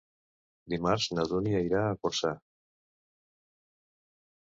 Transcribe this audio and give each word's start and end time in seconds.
Dimarts 0.73 1.07
na 1.17 1.25
Dúnia 1.33 1.59
irà 1.65 1.81
a 1.89 1.99
Corçà. 2.05 2.31